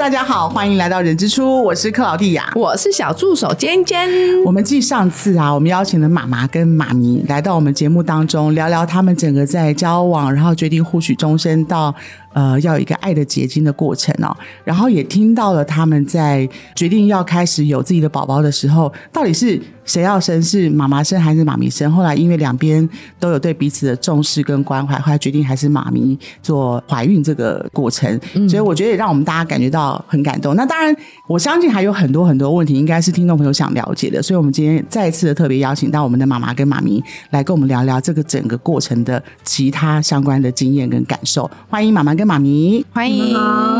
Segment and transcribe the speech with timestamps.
[0.00, 2.50] 大家好，欢迎来到人之初，我是克劳蒂亚。
[2.56, 4.08] 我是小助手尖尖。
[4.46, 11.94] 我们继上次啊，我们邀请了妈妈跟妈咪来到我们节目当中，聊聊他们整个在交往，然后决定互许终身到
[12.32, 14.36] 呃要有一个爱的结晶的过程哦。
[14.64, 21.90] 然后也听到了他们在决定要开始有自己的宝宝的时候，到底是谁要生，是妈妈生还是妈咪生？
[21.90, 28.18] 后来因为两边都有对彼此的重视跟关怀，后来决定还是妈咪做怀孕这个过程。
[28.48, 30.54] 所以我觉得也让我们大家感觉到很感动。
[30.54, 30.94] 那当然，
[31.26, 34.22] 我相信还有很多很多问题，应该是听众朋友想了解的。
[34.22, 41.50] 所以我们今天再一次的特别邀请到我们的妈妈跟妈咪来跟我们聊聊这个整个过程的其他相关的经验跟感受。
[41.68, 43.34] 欢迎妈妈跟妈咪，欢迎。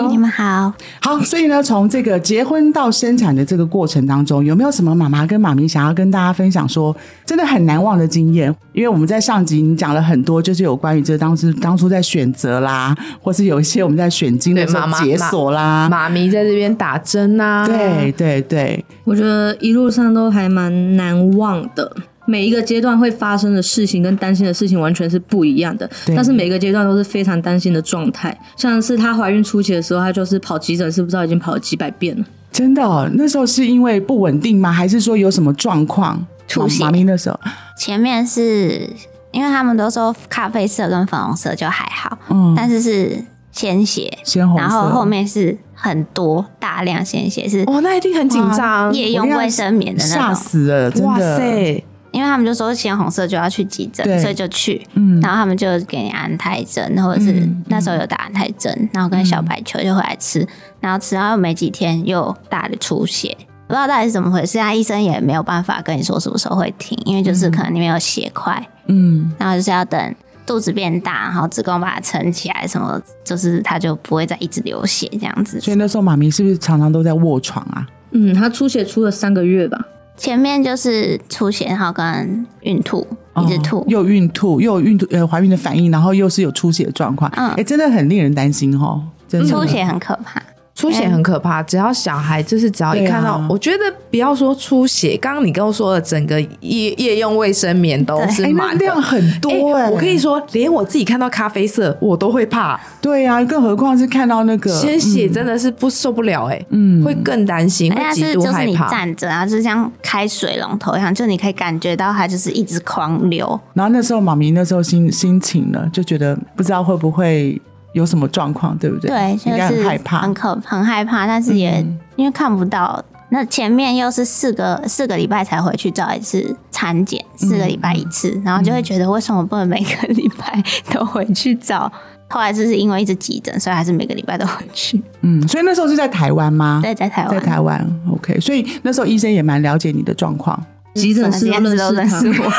[0.08, 0.72] 你们好，
[1.02, 8.50] 好，所以呢，从这个结婚到生产的这个过程当中，有没有什么妈妈跟妈咪想要跟大家分享说真的很难忘的经验？
[8.72, 21.94] 因为我们在上集你讲了很多，就是有关于这当时当初在选择啦， 或是有一些我们在选经的时候解锁啦，妈咪在这边打针啊，对对对，我觉得一路上都还蛮难忘的。
[22.30, 28.38] 每一个阶段会发生的事情跟担心的事情完全是不一样的，但是每个阶段都是非常担心的状态。
[28.56, 32.24] 像是她怀孕初期的时候，她就是跑急诊，是不知道已经跑了几百遍了。
[32.52, 34.70] 真的哦、那时候是因为不稳定吗？
[34.72, 36.24] 还是说有什么状况？
[36.48, 37.38] 出血妈咪那时候，
[37.78, 38.90] 前面是
[39.30, 48.92] 因为他们都说咖啡色跟粉红色就还好，嗯，但是是鲜血，鲜红色，然后后面是很多大量鲜血，是哦，那一定很紧张。
[48.92, 50.34] 夜用卫生棉的吓那种。
[50.34, 60.46] 吓死了，真哇的，塞，因为他们就说鲜红色就要去急诊，所以就去，嗯然后他们就给你安胎针，或者是嗯那时候有打安胎针，然后跟小白球就回来吃，
[60.80, 63.36] 然后吃到又没几天又大的出血。
[63.66, 75.60] 不知道到底是怎么回事，他，医生也没有办法跟你说什么时候会停，因为就是可能里面有血块，嗯，然后就是要等肚子变大，然后子宫把它撑起来，什么就是它就不会再一直流血这样子。
[75.60, 77.86] 所以那时候妈咪是不是常常都在卧床啊？
[78.10, 79.78] 嗯，她出血出了三个月吧。
[80.20, 83.78] 前面就是出血，然后跟孕吐，一直吐。
[83.78, 89.48] 哦，又孕吐，又孕吐呃怀孕的反应，然后又是有出血的状况，哎、嗯真的很令人担心哦，真的。
[89.48, 90.42] 出血很可怕。
[90.80, 98.42] 出血很可怕，只要小孩就是只要一看到，我觉得不要说出血，刚刚你跟我说的整个夜夜用卫生棉都是。
[98.78, 102.78] 量很多哎、我可以说，连我自己看到咖啡色，我都会怕。
[103.00, 108.90] 对啊，更何况是看到那个鲜血真的是不受不了哎、嗯会更担心，会极度是就是你害怕。
[108.90, 113.58] 站着，然后就像开水龙头一样，就你可以感觉到它就是一直狂流。
[113.74, 117.60] 然后那时候妈咪那时候心心情呢，就觉得不知道会不会
[117.92, 119.10] 有什么状况，对不对？
[119.10, 120.34] 对，就应该很是害怕很。
[120.34, 123.02] 可很害怕，但是也、嗯因为看不到。
[123.32, 130.62] 那前面又是四个四个礼拜才回去照一次产检，四个礼拜一次，然后就会觉得为什么不能每个礼拜
[130.92, 131.90] 都回去照？
[132.28, 135.00] 后来就是因为一直急诊，所以还是每个礼拜都回去。
[135.22, 136.80] 嗯，所以那时候是在台湾吗？
[136.82, 138.38] 对，在台湾，在台湾，OK。
[138.40, 140.60] 所以那时候医生也蛮了解你的状况，
[140.94, 142.52] 急诊室认识她都认识我。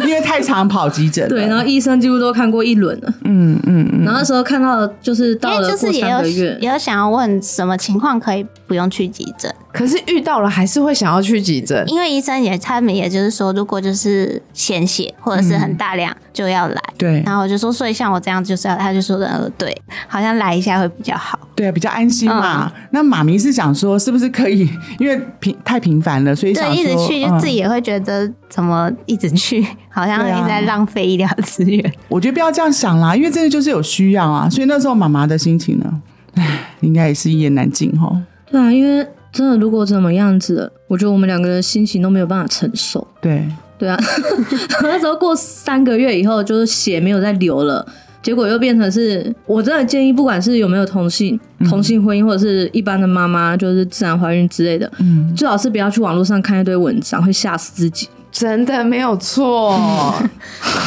[0.06, 1.28] 因为太常跑急诊。
[1.28, 3.14] 对，然后医生几乎都看过一轮了。
[3.24, 11.84] 嗯嗯嗯，然后那时候看到就是因为到了过就是也有三个月，也有想要问什么情况可以不用去急诊，可是遇到了还是会想要去急诊。
[11.88, 16.80] 因为医生也他们也就是说，如果就是鲜血或者是很大量就要来。
[16.98, 19.74] 对然后我就说，所以像我这样就是要，他就说的呃对，
[20.06, 21.38] 好像来一下会比较好。
[21.54, 22.70] 对啊，比较安心嘛。
[22.74, 24.68] 嗯那妈咪是想说，是不是可以？
[24.98, 31.92] 因为频太频繁了，所以想对，一直去就自己嗯也会觉得怎么一直去， 好像一直在浪费医疗资源。
[32.08, 34.48] 我觉得不要这样想啦，因为真的就是有需要啊。
[34.50, 36.02] 所以那时候妈妈的心情呢，
[36.34, 38.10] 唉，应该也是一言难尽哈。
[38.50, 43.06] 对啊，因为真的如果怎么样子，我觉得我们两个人心情都没有办法承受。
[43.20, 43.46] 对，
[43.78, 43.96] 对啊，
[44.82, 47.86] 那时候过三个月以后，就是血没有再流了，
[48.22, 51.38] 结果又变成是我真的建议，不管是有没有同性、
[51.68, 58.08] 同性婚姻，或者是一般的妈妈，就是自然怀孕之类的，嗯，最好是不要去网络上看一堆文章，会吓死自己。
[58.32, 59.72] 真的没有错，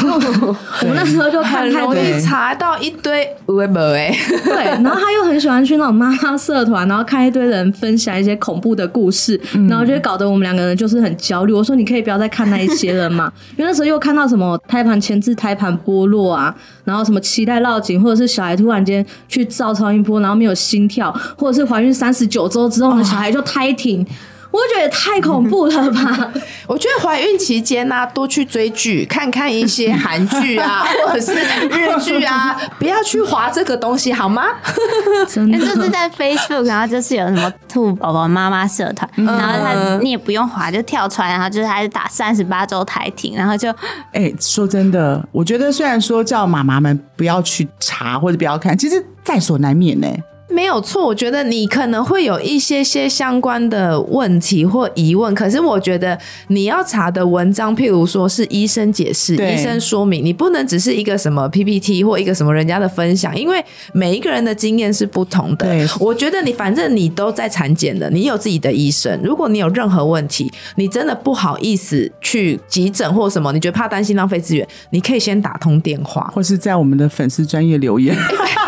[0.02, 4.16] 我们那时候就看很容太多易查到一堆微博哎。
[4.46, 11.54] 对，然后他又很喜欢去那种妈妈社团，然后看一堆人分享一些恐怖的故事，然后就会搞得我们两个人就是很焦虑。
[11.54, 16.56] 我说你可以不要再看那一些了嘛， 因为那时候又看到什么胎盘前置胎盘剥落啊，
[16.86, 24.06] 然后什么脐带绕颈，或者是小孩突然间去照超音波，然后没有心跳，或者是怀孕三十九周之后呢，小孩就胎停。
[24.54, 26.32] 我就觉得也太恐怖了吧！
[26.68, 34.44] 我觉得怀孕期间呢、多去追剧，看看一些韩剧啊， 或者是日剧啊，不要去划这个东西好吗？
[35.28, 43.72] 真的那就是在 Facebook，然后就是有什么兔宝宝妈妈社团，然后他你也不用划，就跳出来，然后就是还是打三十八周台停，然后就
[44.12, 50.08] 哎、说真的，我觉得虽然说叫妈妈们不要去查或者不要看，其实在所难免呢、
[50.54, 56.18] 没有错，我觉得你可能会有一些些相关的问题或疑问，可是我觉得
[56.50, 63.64] 你要查的文章，譬如说是医生解释、医生说明，你不能只是一个什么 PPT 或一个什么人家的分享，因为
[63.94, 65.88] 每一个人的经验是不同的对。
[66.00, 76.32] 我觉得你反正你都在产检了，你有自己的医生，如果你有任何问题，你真的不好意思去急诊或什么，你觉得怕担心浪费资源，你可以先打通电话。
[76.34, 78.16] 或是在我们的粉丝专业留言，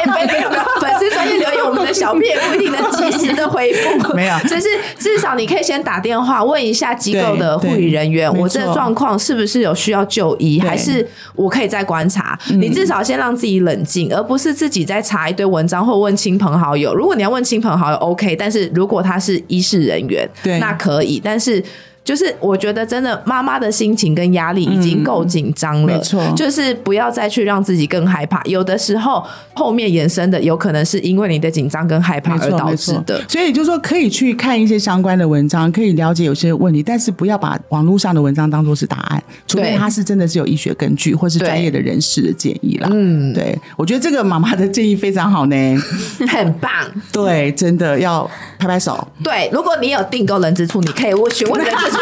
[1.96, 4.14] 小编也不一定能及时的回复。
[4.14, 4.68] 没有就是
[5.00, 12.38] 至少你可以先打电话问一下机构的护理人员，我这状况是不是有需要就医，还是我可以再观察？
[12.50, 16.94] 你至少先让自己冷静，而不是自己在查一堆文章或问亲朋好友。
[16.94, 21.64] 如果你要问亲朋好友，OK，但是如果他是医事人员，对那可以，但是。
[22.06, 28.40] 就是我觉得真的妈妈的心情跟压力已经够紧张了，没错就是不要再去让自己更害怕。
[28.46, 29.26] 有的时候
[29.56, 33.20] 后面延伸的有可能是因为你的紧张跟害怕没而导致的。
[33.28, 42.88] 所以就说可以去看一些相关的文章，可以了解有些问题，但是不要把网络上的文章当做是答案，除非对它是真的是有医学根据或是专业的人士的建议啦。
[42.92, 45.56] 嗯，对，我觉得这个妈妈的建议非常好呢。
[46.30, 46.72] 很棒。
[47.12, 48.30] 对，真的要
[48.60, 49.08] 拍拍手。
[49.24, 51.95] 对，如果你有订购人之处，你可以我询问人之。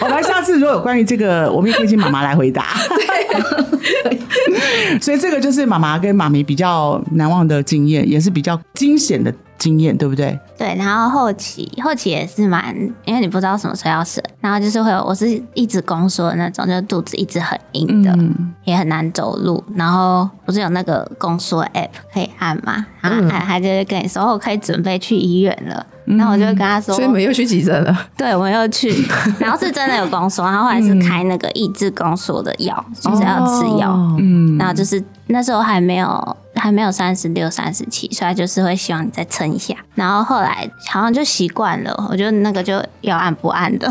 [0.00, 2.66] 我们下次如果有关于这个，我们也可以请妈妈来回答。
[2.96, 9.32] 对 所以这个就是妈妈跟妈咪比较难忘的经验，也是比较惊险的
[9.64, 10.38] 经验，对不对？
[10.58, 12.76] 对，然后后期后期也是蛮，
[13.06, 19.62] 因为你不知道什么时候要生，然后就是会有我是一直宫缩的那种，就是肚子一直很硬的，嗯，也很难走路。
[19.74, 22.84] 然后不是有那个宫缩 app 可以按嘛？
[23.00, 25.86] 然后按，他就会跟你说，哦我可以准备去医院了。
[26.04, 28.06] 然后我就会跟他说，所以你们又去急诊了。
[28.14, 28.92] 对，我又去，
[29.40, 33.90] 然后是真的有宫缩，然后后来是开那个抑制宫缩的药，就是要吃药。
[33.90, 39.74] 哦嗯，然后就是那时候还没有还没有三十六、三十七，所以他就是会希望你再撑一下。
[39.94, 43.88] 然后后来好像就习惯了，我觉得那个就要按不按的，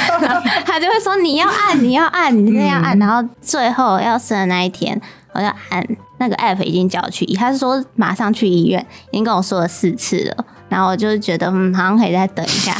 [0.64, 2.98] 他就会说你要按，你要按，你这样按。
[2.98, 5.00] 然后最后要生的那一天，
[5.32, 5.86] 我就按
[6.18, 10.44] 那个 app 已经叫我去医，他是说马上去医院，已经跟我说了四次了。
[10.68, 12.74] 然后我就觉得嗯，好像可以再等一下，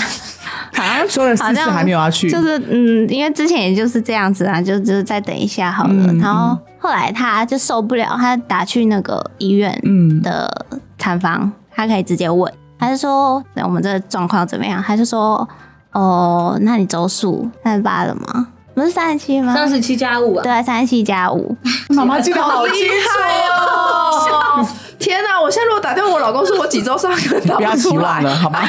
[0.76, 5.90] 好像说了四次还没有要去，就是嗯，因为之前也就是这样子啊，就就是再等一下好了。
[5.92, 10.66] 嗯然后后来他就受不了，他打去那个医院嗯的
[10.98, 14.82] 产房，他可以直接问，他就说我们这个状况怎么样？
[14.82, 15.48] 他就说
[15.92, 18.48] 哦，那你周数三十八了吗？
[18.74, 19.54] 不是三十七吗？
[19.54, 21.56] 三十七加五啊，对啊，三十七加五。
[21.90, 24.66] 妈妈记得好清厉楚害哦！
[25.04, 25.40] 天哪！
[25.40, 28.60] 我现在如果打电话我老公说我几周上，可能打不 要期出来望了，好吗？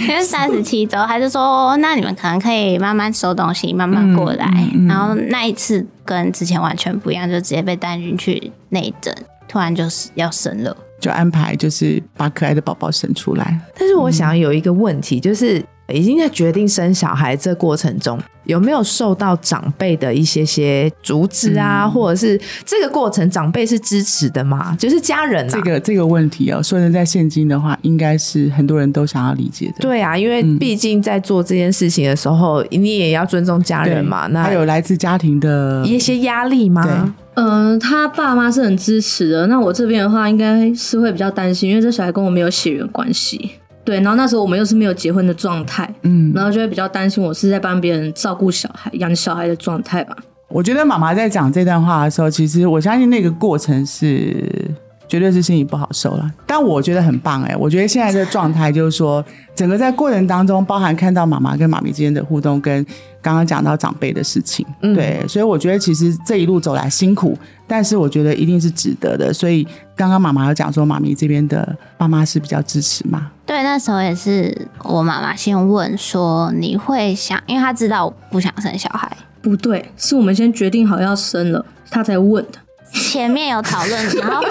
[0.00, 4.46] 因为三十七周，他就说，那你们可能可以慢慢收东西，慢慢过来。
[4.46, 9.14] 嗯嗯嗯然后那一次跟之前完全不一样，就直接被带进去内诊，
[9.46, 10.74] 突然就是要生了。
[11.00, 13.58] 就安排就是把可爱的宝宝生出来。
[13.78, 24.76] 但是我想有一个问题，就是已经在决定生小孩这过程中，有没有受到长辈的一些些阻止啊，或者是这个过程长辈是支持的吗？
[24.78, 29.74] 就是家人啊，这个这个问题哦，说真在现今的话，应该是很多人都想要理解的。
[29.80, 34.26] 对啊，因为毕竟在做这件事情的时候，你也要尊重家人嘛。
[34.28, 36.82] 那还有来自家庭的一些压力吗？
[36.82, 39.46] 对嗯、他爸妈是很支持的。
[39.46, 43.52] 那我这边的话，应该是会比较担心，因为这小孩跟我没有血缘关系。
[43.84, 50.16] 对，然后那时候我们又是没有结婚的状态，嗯，然后就会比较担心我是在帮别人照顾小孩、养小孩的状态吧。
[50.48, 54.69] 我觉得妈妈在讲这段话的时候，其实我相信那个过程是
[55.10, 56.30] 绝对是心里不好受了。
[56.46, 59.24] 但我觉得很棒哎、我觉得现在这个状态就是说，
[59.56, 62.84] 整个在过程当中，包含看到妈妈跟妈咪之间的互动，跟
[63.20, 67.36] 刚刚讲到长辈的事情，嗯对，所以我觉得其实这一路走来辛苦，
[67.66, 69.32] 但是我觉得一定是值得的。
[69.32, 79.10] 所以刚刚妈妈有讲说，妈咪这边的爸妈是比较支持嘛，对，那时候也是我妈妈先问说你会想，因为她知道我不想生小孩，
[79.42, 82.58] 不对，是我们先决定好要生了，他才问的。
[82.92, 84.44] 前面有讨论，然后我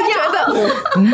[0.00, 0.52] 觉得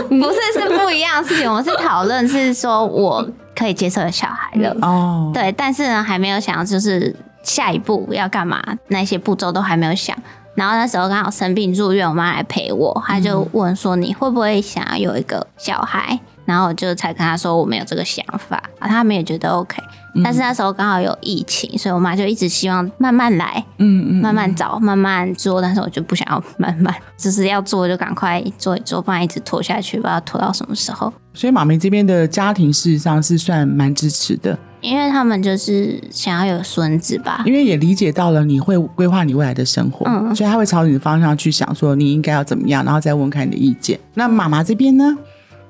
[0.09, 10.17] 不是是不一样的事情，我们是讨论是说我可以接受的小孩了，哦，对，但是呢还没有想就是下一步要干嘛，那些步骤都还没有想。
[10.55, 16.19] 然后那时候刚好生病住院，我妈来陪我，她就问说你会不会想要有一个小孩？
[16.47, 19.83] 然后我就才跟她说我没有这个想法，啊，他们也觉得 OK。
[20.23, 25.61] 但是那时候刚好有疫情，所以我妈就一直希望慢慢来，嗯嗯，慢慢找，慢慢做。
[25.61, 31.13] 但是我就不想要慢慢， 就是要做就赶快做一做，不然一直拖下去，不知道拖到什么时候。
[31.35, 37.43] 所以妈咪这边的家庭事实上是算蛮支持的，因为他们就是想要有孙子吧。
[37.45, 44.01] 因为也理解到了你会规划你未来的生活，嗯所以他会朝你的方向去想，说你应该要怎么样，然后再问看你的意见。
[44.15, 45.15] 那妈妈这边呢？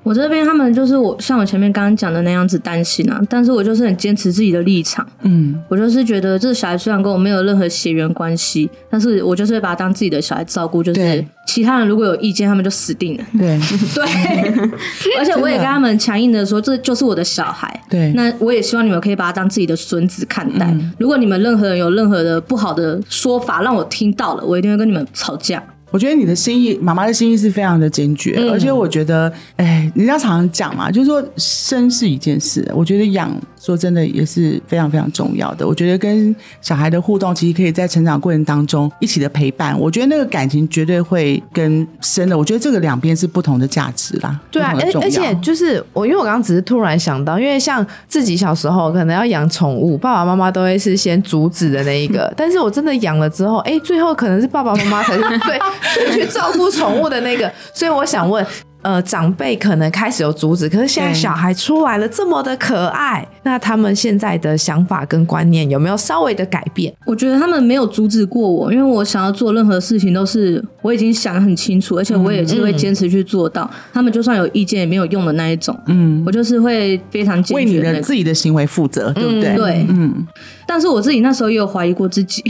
[0.07, 13.23] 我这边他们就是我像我前面刚刚讲的那样子担心啊，但是我就是很坚持自己的立场，嗯，我就是觉得这小孩虽然跟我没有任何血缘关系，但是我就是会把他当自己的小孩照顾，就是其他人如果有意见，他们就死定了。
[13.37, 13.59] 对
[13.93, 14.63] 对，
[15.19, 17.67] 而且我也跟他们强硬的说，这就是我的小孩。
[17.89, 20.73] 对那我也希望你们可以把他当自己的孙子看待。
[20.97, 25.61] 如果你们任何人有任何的不好的说法让我听到了，我一定会跟你们吵架。
[25.97, 28.51] 我觉得你的心意，妈妈的心意是非常的坚决，嗯。
[28.51, 33.35] 而且我觉得，哎，人家常常讲嘛，就是说生是一件事，我觉得养，
[33.67, 35.67] 说真的也是非常非常重要的。
[35.67, 55.59] 我觉得跟小孩的互动，其实可以在成长过程当中一起的陪伴，我觉得那个感情绝对会跟深的，我觉得这个两边是不同的价值啦，对啊，而而且就是我，因为我刚刚只是突然想到，因为像自己小时候可能要养宠物，爸爸妈妈都会是先阻止的那一个， 但是我真的养了之后，哎，最后可能是爸爸妈妈才是最
[55.93, 58.45] 最去照顾宠物的那个，所以我想问。
[58.83, 66.93] 呃，长辈可能开始有阻止，可是现在小孩出来了，这么的可爱，那他们现在的想法跟观念有没有稍微的改变？
[67.05, 73.69] 我觉得他们没有阻止过我，因为我想要做任何事情都是我已经想得很清楚，而且我也是会坚持去做到。
[73.91, 79.55] 他们就算有意见也没有用的那一种，嗯，我就是会非常坚为你的自己的行为负责，对不对？
[79.55, 80.25] 对，嗯，
[80.67, 82.43] 但是我自己那时候也有怀疑过自己，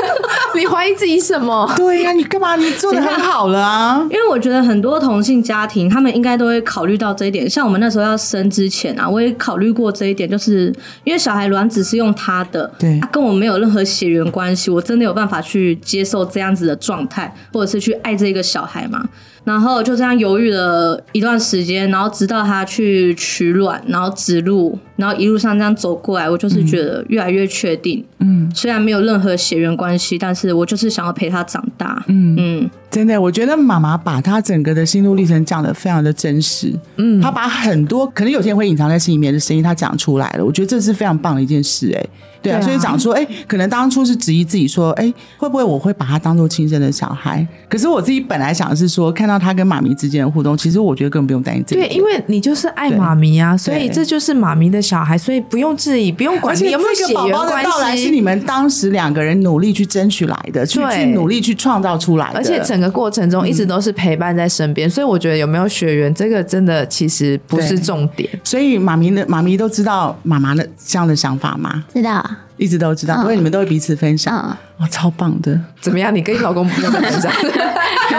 [0.54, 1.72] 你怀疑自己什么？
[1.76, 2.54] 对呀、你干嘛？
[2.56, 4.00] 你做的很好了啊。
[4.10, 7.48] 因为我觉得很多同性家庭他们应该都会考虑到这一点。
[7.48, 10.72] 像我们那时候要生之前啊，我也考虑过这一点，就是
[11.04, 19.08] 因为小孩卵子是用他的，对他跟我没有任何血缘关系，我真的有办法去接受这样子的状态，或者是去爱这个小孩嘛？
[19.44, 32.36] 然后就这样犹豫了一段时间，然后直到他去取卵，然后植入，然后一路上这样走过来，我就是觉得越来越确定，嗯，虽然没有任何血缘关系，但是我就是想要陪他长大，嗯。
[32.38, 42.06] 嗯，真的，我觉得妈妈把她整个的心路历程讲的非常的真实，嗯，她把很多可能有些人会隐藏在心里面的声音，她讲出来了，我觉得这是非常棒的一件事、哎，
[42.42, 42.60] 对啊，对啊。
[42.60, 47.46] 所以讲说，哎、可能当初是质疑自己说，哎、会不会我会把他当做亲生的小孩？
[47.68, 58.10] 可是我自己本来想的是说，看到他跟妈咪之间的互动，其实我觉得根本不用担心这个对，因为你就是爱妈咪啊，所以这就是妈咪的小孩，所以不用质疑，不用而且管你有没有这个宝血缘关宝的到来是。
[58.10, 68.28] 你们当时两个人努力去争取来的，去去努力去创造出来的，而且整个过程中一直都是陪伴在身边，所以我觉得有没有血缘，这个真的其实不是重点。
[68.42, 71.84] 所以妈咪的妈咪都知道妈妈的这样的想法吗？
[71.94, 75.58] 知道啊，一直都知道，因为你们都会彼此分享，嗯，哇，超棒的！
[75.80, 76.14] 怎么样？
[76.14, 77.32] 你跟你老公不用再分享？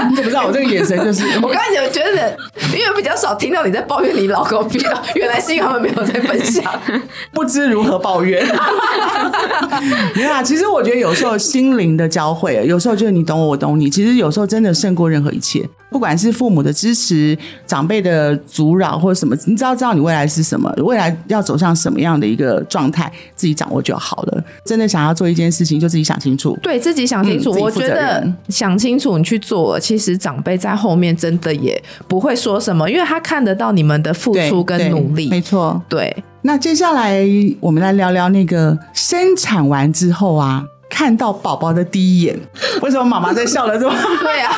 [0.10, 1.24] 你怎么知道我这个眼神就是？
[1.44, 2.36] 我刚才有觉得，
[2.76, 6.64] 因为比较少听到你在抱怨你老公，比较原来是因为他们没有在分享。
[7.32, 8.44] 不知如何抱怨。
[10.16, 13.92] 没有啊，其实我觉得有时候心灵的交汇，有时候就是你懂我，我懂你。
[13.92, 24.44] 其实有时候真的胜过任何一切，不管是父母的支持、长辈的阻扰或者什么，你只要知道你未来是什么，未来要走向什么样的一个状态，自己掌握就好了。
[24.66, 26.58] 真的想要做一件事情，就自己想清楚。
[26.64, 35.30] 对自己想清楚，我觉得想清楚你去做了，其实长辈在后面真的也不会说什么，因为他看得到你们的付出跟努力。
[35.30, 35.82] 没错。
[35.90, 37.22] 对，那接下来
[37.60, 42.40] 我们来聊聊那个生产完之后啊，看到宝宝的第一眼，
[42.82, 43.94] 为什么妈妈在笑了这么？
[44.24, 44.56] 对啊，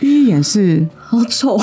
[0.00, 1.58] 第一眼是好丑，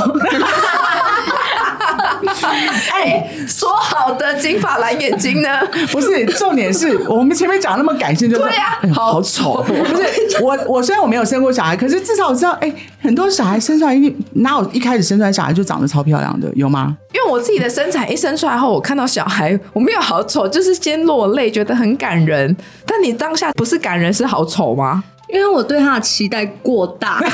[2.94, 5.60] 哎，说好的金发蓝眼睛呢？
[5.92, 9.64] 不是重点是我们前面讲那么感性，就是对啊哎好好丑。
[9.64, 10.04] 不是
[10.42, 16.96] 我，我虽然我没有生过小孩，可是至少我知道，哎，很多小孩生出来一定哪有一开始生出来小孩就长得超漂亮的，有吗？
[17.14, 22.56] 因为我自己的身材一生出来后，我看到小孩，我没有好丑，就是先落泪，觉得很感人。
[22.86, 25.04] 但你当下不是感人，是好丑吗？
[25.30, 27.20] 因为我对他的期待过大。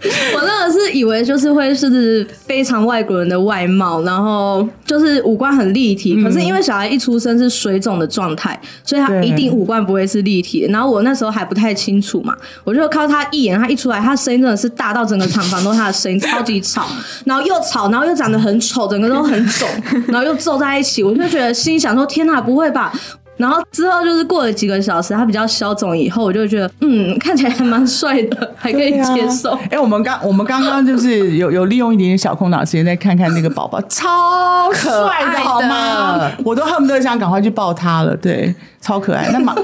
[0.34, 6.22] 我真的是以为就是会是非常外国人的外貌，然后就是五官很立体。
[6.22, 10.66] 可是因为小孩一出生是水肿的状态，所以他一定五官不会是立体。
[10.70, 16.86] 然后我那时候还不太清楚嘛，我就靠他一眼，他一出来，他声音真的是大到整个厂房都是他的声音，超级吵，
[17.24, 19.68] 然后又吵，然后又长得很丑，整个都很肿，
[20.08, 22.92] 然后又皱在一起，我就觉得心想说：天哪，不会吧？
[23.38, 29.58] 然后之后就是过了几个小时，他比较消肿以后，我就觉得嗯，看起来还蛮帅的，还可以接受。
[29.70, 36.30] 哎、我们刚我们刚刚就是有有利用一点点小空档时间，再看看那个宝宝，超帅的可爱的好吗？
[36.44, 39.30] 我都恨不得想赶快去抱他了，对，超可爱。
[39.32, 39.54] 那妈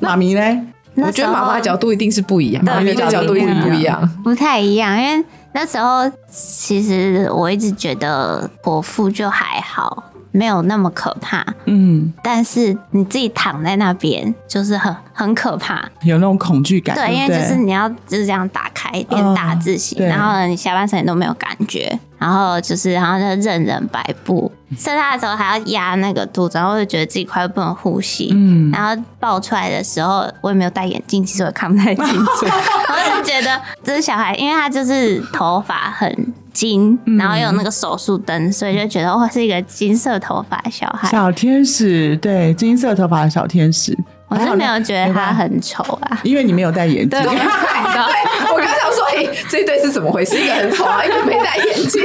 [0.00, 0.66] 妈 咪呢？
[0.96, 4.08] 我觉得妈妈的角度度一定是不一样，妈咪的角度一定不一样。
[4.22, 10.04] 不太一样，因为那时候其实我一直觉得伯父就还好，
[10.36, 15.88] 没有那么可怕，嗯，但是你自己躺在那边就是很很可怕。
[16.02, 20.08] 有那种恐惧感，对，因为就是你要就是这样打开变大字形，嗯对。
[20.08, 28.72] 然后呢你下半身都没有感觉，然后就是然后就任人摆布，生他的时候还要压那个肚子，然后就觉得自己快要不能呼吸，嗯。
[28.72, 32.46] 然后爆出来的时候我也没有戴眼镜，其实我看不太清楚，
[32.90, 36.23] 我就觉得这是小孩，因为他就是头发很
[36.54, 37.18] 金，嗯。
[37.18, 41.10] 然后有那个手术灯，所以就觉得哇是一个金色头发的小孩。
[41.10, 43.94] 小天使，对，金色头发的小天使，
[44.28, 47.10] 我是没有觉得他很丑啊，因为你没有戴眼镜。
[47.10, 48.06] 对，我刚看到，
[48.54, 48.83] 我刚想说，
[49.14, 50.36] 哎、这一对是怎么回事？
[50.38, 52.02] 一个很丑啊，一个没戴眼镜。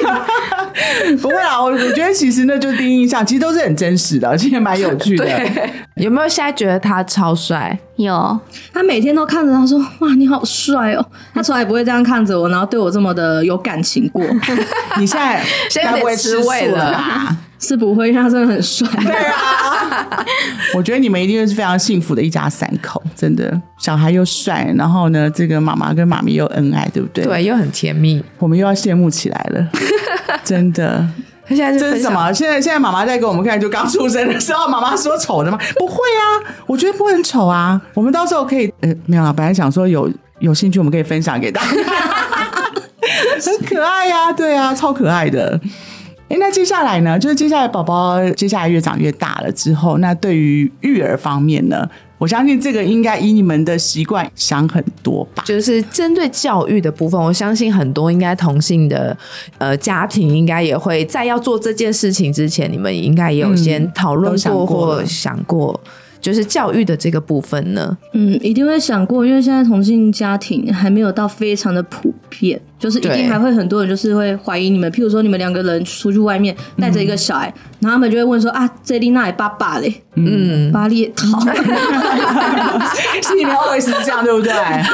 [1.22, 5.28] 不会啊，我我觉得其实那就是第一印象，其实都是很真实的，其实蛮有趣的。
[5.96, 7.78] 有没有现在觉得他超帅？
[7.98, 8.40] 有
[8.74, 14.24] 他每天都看着他说：“哇，你好帅哦！”他从来不会这样看着我，然后对我这么的有感情过，
[14.98, 17.38] 你现在 现在会吃素吃味了啦？
[17.60, 18.88] 是不会，因为他真的很帅。
[19.02, 20.26] 对啊，
[20.74, 28.24] 我觉得你们一定是非常幸福的一家三口，真的，小孩又帅，然后呢，这个妈妈跟妈咪又恩爱，对不对？，对，又很甜蜜。
[28.38, 29.68] 我们又要羡慕起来了，
[30.44, 31.06] 真的。
[31.46, 31.78] 他现在？
[31.78, 32.32] 这是什么？
[32.32, 35.58] 现在现在妈妈在给我们看，就刚出生的时候，妈妈说丑的吗？
[35.78, 37.82] 不会啊，我觉得不会很丑啊。
[37.94, 41.68] 我们到时候可以，呃，没有啊，本来想说有有兴趣，我们可以分享给大家，
[43.44, 45.60] 很可爱呀、对啊，超可爱的。
[46.30, 47.18] 哎，那接下来呢？
[47.18, 55.44] 就是接下来宝宝接下来越长越大了之后，那对于育儿方面呢，我相信这个应该以你们的习惯想很多吧。
[55.48, 59.18] 就是针对教育的部分，我相信很多应该同性的
[59.58, 65.82] 呃家庭应该也会在要做这件事情之前，你们应该也有先讨论过或想过，
[66.22, 67.98] 就是教育的这个部分呢。
[68.14, 81.40] 嗯，一定会想过，因为现在同性家庭还没有到非常的普遍，就是一定还会很多人就是会怀疑你们，譬如说你们两个人出去外面带着一个小孩，然后他们就会问说啊，这丽娜也爸爸嘞，嗯，巴列桃。
[83.22, 84.52] 是你们 always 是这样，对不对？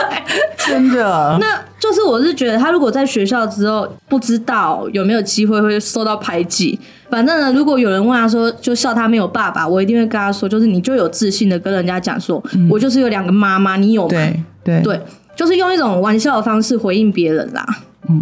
[0.67, 1.37] 真的。
[1.39, 6.79] 那就是我是觉得，他如果在学校之后不知道有没有机会会受到排挤，
[7.11, 14.09] 反正呢，如果有人问他说，就笑他没有爸爸，我一定会跟他说，就是你就有自信的跟人家讲说，我就是有两个妈妈，你有吗？
[14.09, 15.01] 对对对，
[15.35, 17.63] 就是用一种玩笑的方式回应别人啦。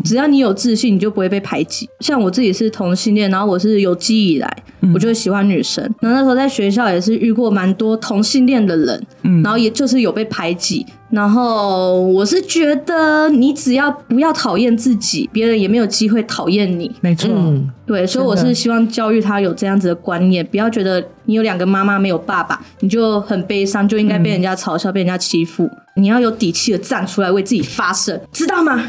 [0.04, 1.90] 只要你有自信，你就不会被排挤。
[2.00, 4.58] 像我自己是同性恋，然后我是有记忆以来，
[4.94, 5.84] 我就会喜欢女生。
[6.00, 9.06] 然后那时候在学校也是遇过蛮多同性恋的人，
[9.44, 10.86] 然后也就是有被排挤。
[11.14, 16.92] 然后我是觉得，你只要不要讨厌自己，别人也没有机会讨厌你。
[17.02, 17.30] 没错。
[17.32, 25.70] 嗯，对，所以我是希望教育他有这样子的观念，不要觉得你有两个妈妈没有爸爸，你就很悲伤，就应该被人家嘲笑、被人家欺负。
[25.96, 28.84] 你要有底气的站出来为自己发声，知道吗？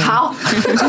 [0.00, 0.34] 好，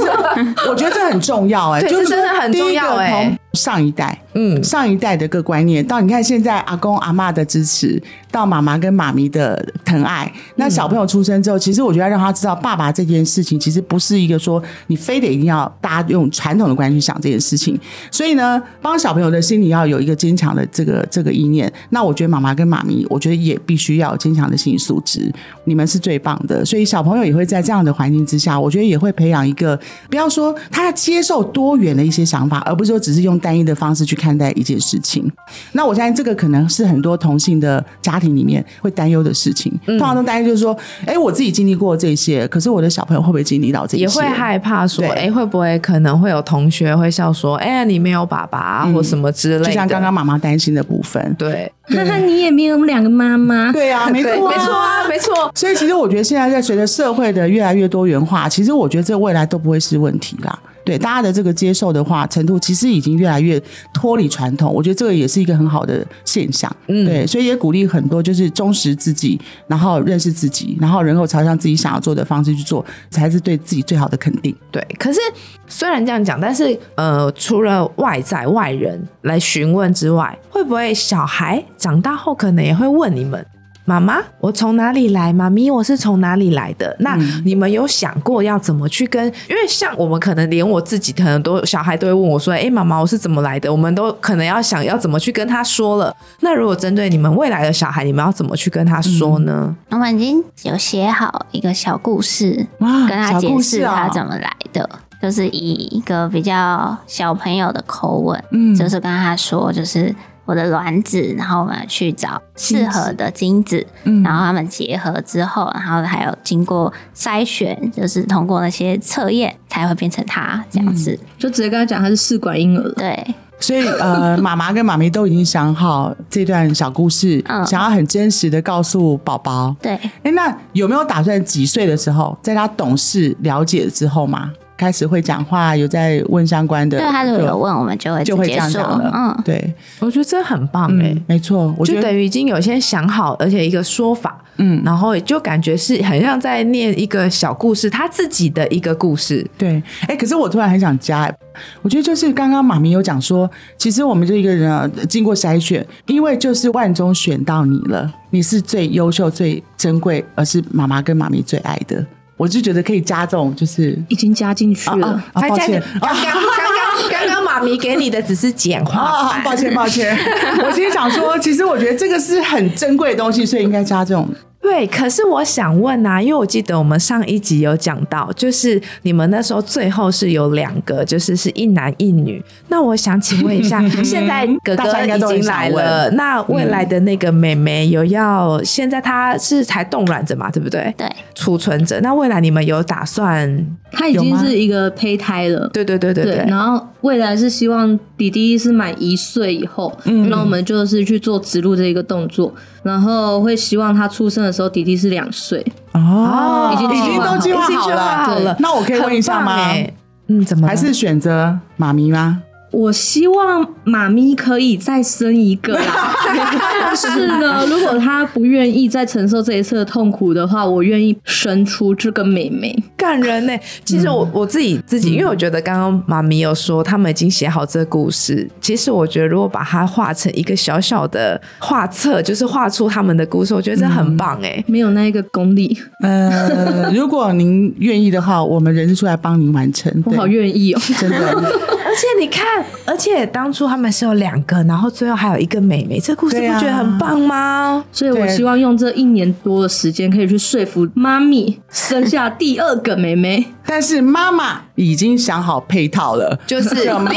[0.69, 17.77] 我觉得这很重要哎、对就是这真的很重要哎从上一代，嗯，上一代的个观念，到你看现在阿公阿妈的支持，到妈妈跟妈咪的疼爱，那小朋友出生之后，其实我觉得要让他知道，爸爸这件事情其实不是一个说你非得一定要大家用传统的观念去想这件事情。
[18.11, 21.71] 所以呢，帮小朋友的心里要有一个坚强的这个这个意念。
[21.89, 25.31] 那我觉得妈妈跟妈咪，我觉得也必须要有坚强的心理素质。
[25.65, 29.77] 你们是最棒的，所以小朋友也会在这样的环境之下，我觉得也会培养一个，
[30.09, 35.25] 不要说他要接受多元的一些想法，而不是说只是用单一的方式去看待一件事情。
[35.71, 39.71] 那我相信这个可能是很多同性的家庭里面会担忧的事情。
[39.85, 44.03] 通常都担忧就是说，哎、我自己经历过这些，可是我的小朋友会不会经历到这些？
[44.03, 51.33] 也会害怕说，对哎、会不会可能会有同学会笑说，哎、你没有爸爸、啊或什么之类的，就像刚刚妈妈担心的部分。
[51.37, 53.71] 对，哈哈，你也没有两个妈妈。
[53.71, 55.51] 对啊，没错、啊，没错啊， 没错。
[55.55, 60.59] 所以其实我觉得现在在随着社会的越来越多元化，其实我觉得这未来都不会是问题啦。
[60.87, 63.61] 对大家的这个接受的话程度，其实已经越来越
[63.93, 64.73] 脱离传统。
[64.73, 66.73] 我觉得这个也是一个很好的现象。
[66.87, 74.55] 嗯对，所以也鼓励很多就是忠实自己，然后认识自己，然后能够朝向自己想要做的方式去做，才是对自己最好的肯定。
[74.71, 75.19] 对，可是
[75.67, 83.45] 虽然这样讲，但是呃，除了外在外人来询问之外，会不会小孩长大后可能也会问你们？
[83.87, 85.31] 妈妈，我从哪里来？
[85.31, 86.93] 妈咪，我是从哪里来的？
[86.99, 89.25] 那你们有想过要怎么去跟？
[89.49, 96.13] 因为像我们可能连我自己，可能都小孩都会问我说：“哎、妈妈，我是怎么来的？”我们都可能要想要怎么去跟他说了。
[96.41, 99.73] 那如果针对你们未来的小孩，你们要怎么去跟他说呢？
[99.91, 102.67] 我们已经有写好一个小故事，
[103.07, 104.89] 跟他解释他哦怎么来的，
[105.21, 110.13] 就是以一个比较小朋友的口吻，嗯就是跟他说，就是
[110.47, 121.11] 我的卵子，然后我们去找适合的精子，嗯然后他们结合之后，然后还有经过筛选，就是通过那些测验才会变成他这样子。
[121.11, 122.93] 嗯就直接跟他讲他是试管婴儿了。
[122.95, 129.75] 对，所以呃，妈妈跟妈咪都已经想好这段小故事，嗯想要很真实的告诉宝宝。
[129.81, 129.91] 对，
[130.23, 136.99] 哎，那有没有打算几岁的时候，在他懂事了解之后嘛，开始会讲话，有在问相关的？
[136.99, 149.45] 对他如果有问，我们就会直就会这样讲了。，嗯，对，我觉得这很棒哎、嗯，没错，我就等于已经有先想好，而且一个说法，嗯然后就感觉是很像在念一个小故事，他自己的一个故事。
[149.57, 151.33] 对，哎，可是我突然很想加，
[151.81, 162.05] 我觉得就是刚刚妈咪有讲说，其实我们这一个人啊，经过筛选，因为就是万中选到你了，你是最优秀、最珍贵，而是妈妈跟妈咪最爱的。
[162.37, 165.07] 我就觉得可以加这种，就是已经加进去了。
[165.33, 170.15] 啊，抱歉刚刚刚刚 刚刚妈咪给你的只是简化啊，抱歉抱歉，
[170.63, 174.27] 我其实想说，其实我觉得这个是很珍贵的东西，所以应该加这种。
[174.69, 182.43] 对，可是我想问啊，因为我记得我们上一集有讲到，就是你们那时候最后是有两个，就是是一男一女。
[182.67, 190.93] 那我想请问一下， 现在哥哥已经来了，那未来的那个妹妹有要，现在她是才冻卵着嘛，对不对？
[190.97, 192.01] 对，储存着。
[192.01, 193.65] 那未来你们有打算？
[193.89, 195.69] 她已经是一个胚胎了。
[195.71, 196.45] 对对对对对。
[196.47, 202.53] 然后未来是希望弟弟是满一岁以后，嗯那我们就是去做植入这一个动作，
[202.87, 208.17] 然后会希望他出生的时候弟弟是两岁，哦已经已经都计划好了。
[208.25, 208.55] 好了。
[208.59, 209.93] 那我可以问一下吗欸
[210.29, 212.41] 嗯，怎么还是选择妈咪吗？
[212.71, 216.13] 我希望妈咪可以再生一个啦，
[216.81, 222.77] 但是呢，如果她不愿意再承受这一次的痛苦的话，我愿意生出这个妹妹。
[222.97, 223.53] 感人呢、
[223.85, 228.49] 其实我、我自己自己，因为我觉得刚刚妈咪有说他们已经写好这个故事。
[228.59, 239.91] 其实我觉得如果把它画成一个小小的画册，就是画出他们的故事，我觉得这很棒哎、没有那一个功力，呃，如果您愿意的话，我们人事出来帮您完成。
[240.05, 240.81] 我好愿意哦。
[240.99, 247.83] 真的，而且你看，而且当初他们是有两个，然后最后还有一个妹妹，这故事不觉得很棒吗？
[247.91, 253.45] 所以我希望用这一年多的时间，可以去说服妈咪 生下第二个妹妹。
[253.65, 257.11] 但是妈妈已经想好配套了，就是这妈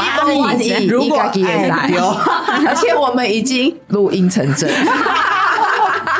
[0.57, 2.03] 咪如果一个也爱来丢，
[2.67, 4.69] 而且我们已经录音成真。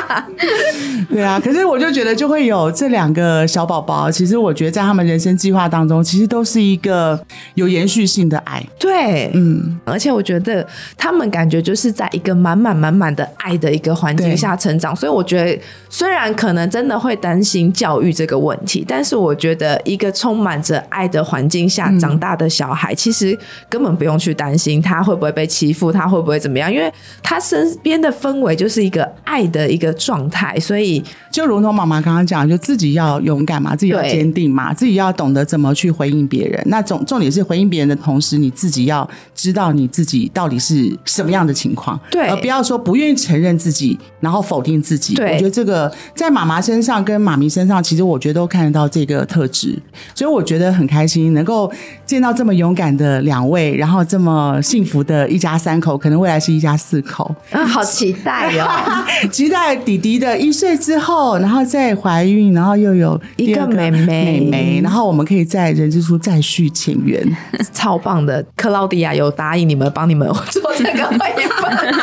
[1.08, 7.18] 对啊，可是我就觉得就会有这两个小宝宝，其实我觉得在他们人生计划当中，其实都是一个
[7.54, 8.64] 有延续性的爱。
[8.78, 23.36] 对，嗯，而且我觉得他们感觉就是在一个满满满满的爱的一个环境下成长，所以我觉得虽然可能真的会担心教育这个问题，但是我觉得一个充满着爱的环境下长大的小孩，其实
[23.68, 36.62] 根本不用去担心他会不会被欺负，他会不会怎么样，因为他身边的氛围就是一个爱的一个状态，所以就如同妈妈刚刚讲，就自己要勇敢嘛，自己要坚定嘛，自己要懂得怎么去回应别人。
[36.66, 45.14] 那重重点是回应别人的同时，你自己要知道你自己到底是什么样的情况，对而不要说不愿意承认自己，然后否定自己。
[45.14, 49.78] 对我觉得这个在妈妈身上跟妈咪身上，其实我觉得都看得到这个特质，
[50.14, 51.70] 所以我觉得很开心能够
[52.06, 57.34] 见到这么勇敢的两位，然后这么幸福的一家三口，可能未来是一家四口。
[57.50, 58.66] 啊，好期待哦！
[59.30, 67.22] 期待弟弟的一岁之后，然后再怀孕，然后又有一个妹妹妹妹，然后我们可以在人之初再续前缘。
[67.72, 71.18] 超棒的，克劳迪亚有答应你们帮你们做这个绘
[71.60, 71.94] 本。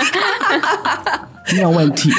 [1.55, 2.11] 没有问题。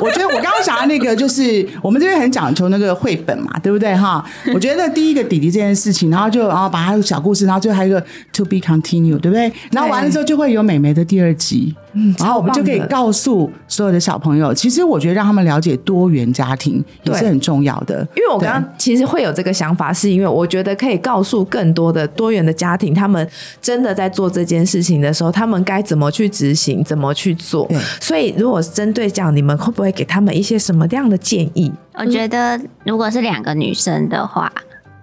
[0.00, 4.24] 我觉得我刚刚想到那个，就是我们这边很讲求那个绘本嘛，对不对哈？
[4.54, 8.00] 我觉得第一个弟弟这件事情，然后就然后把他的小故事，然后最后还有一个
[8.32, 9.52] to be continue，对不对？
[9.72, 11.74] 然后完了之后就会有美眉的第二集，
[12.18, 18.06] 然后我们就可以告诉所有的小朋友，其实我觉得让他们了解多元家庭也是很重要的。
[18.16, 23.28] 因为我刚刚其实会有这个想法，是因为我觉得可以告诉更多的多元的家庭，他们
[23.60, 27.68] 真的在做这件事情的时候，他们该怎么去执行，怎么去做。
[28.00, 31.72] 所以，如果针对这样，你们会不会给他们一些什么样的建议？
[31.94, 34.52] 我觉得如果是两个女生的话，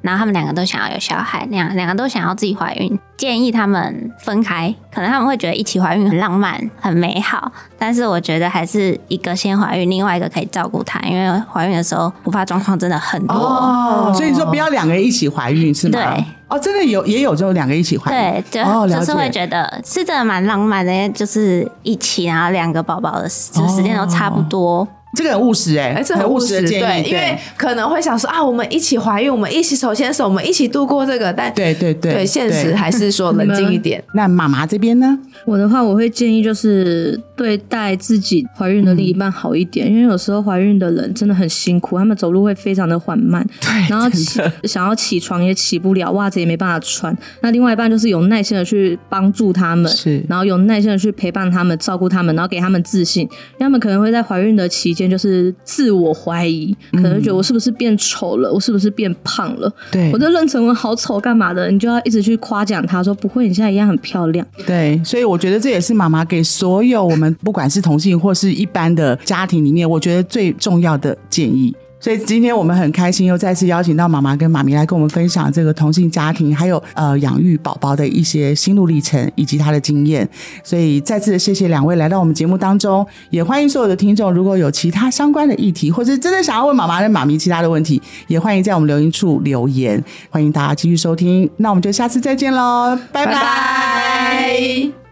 [0.03, 4.75] 然后他们两个都想要有小孩，两两个都想要自己怀孕，建议他们分开。
[4.93, 13.33] 可能他们会觉得一起怀孕很浪漫、很美好，但是我觉得还是一个先怀孕，另外一个可以照顾她，因为怀孕的时候突发状况真的很多。
[13.33, 15.93] 哦，所以你说不要两个人一起怀孕是吗？
[15.93, 16.25] 对。
[16.49, 18.43] 哦，真的有也有这种两个一起怀孕。
[18.51, 24.87] 对，就、哦，就是会觉得是真的蛮浪漫的，就是一起，然后两个宝宝的时就时间都差不多。
[25.15, 34.03] 这个很务实哎、哎，这很很务实，实的建对，议，因为可能会想说啊，我们一起怀孕，我们一起手牵手，我们一起度过这个，但对对对对，现实还是说冷静一点。
[34.15, 35.17] 那妈妈这边呢？
[35.45, 47.15] 我的话，我会建议就是对待自己怀孕的另一半好一点，因为有时候怀孕的人真的很辛苦，他们走路会非常的缓慢， 对然后起想要起床也起不了，袜子也没办法穿。
[47.41, 53.23] 那另外一半就是有耐心的去帮助他们，是然后有耐心的去陪伴他们、照顾他们，然后给他们自信。
[53.23, 61.69] 因为他们可能会在怀孕的期间就是自我怀疑，可能觉得我是不是变丑了，我是不是变胖了，对我的妊娠纹好丑，干嘛的？
[61.71, 64.45] 你就要一直去夸奖他说不会，你现在一样很漂亮。
[64.65, 71.73] 对，所以我觉得这也是妈妈给所有我们不管是同性或是一般的家庭里面，我觉得最重要的建议。
[72.03, 80.27] 所以今天我们很开心，又再次邀请到妈妈跟妈咪来跟我们分享这个同性家庭，还有呃养育宝宝的一些心路历程以及她的经验。
[80.65, 90.03] 所以再次谢谢两位来到我们节目当中，也欢迎所有的听众，如果有其他相关的议题，或者真的想要问妈妈跟妈咪其他的问题，也欢迎在我们留言处留言。
[90.29, 95.02] 欢迎大家继续收听，那我们就下次再见喽，拜拜